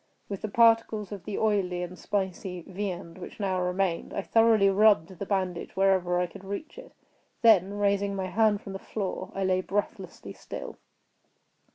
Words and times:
With 0.27 0.41
the 0.41 0.47
particles 0.49 1.11
of 1.11 1.25
the 1.25 1.37
oily 1.37 1.83
and 1.83 1.95
spicy 1.95 2.63
viand 2.65 3.19
which 3.19 3.39
now 3.39 3.61
remained, 3.61 4.15
I 4.15 4.23
thoroughly 4.23 4.67
rubbed 4.67 5.09
the 5.19 5.27
bandage 5.27 5.75
wherever 5.75 6.19
I 6.19 6.25
could 6.25 6.43
reach 6.43 6.79
it; 6.79 6.95
then, 7.43 7.75
raising 7.75 8.15
my 8.15 8.25
hand 8.25 8.61
from 8.61 8.73
the 8.73 8.79
floor, 8.79 9.31
I 9.35 9.43
lay 9.43 9.61
breathlessly 9.61 10.33
still. 10.33 10.79